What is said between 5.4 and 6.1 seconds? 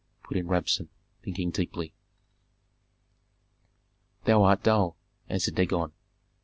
Dagon.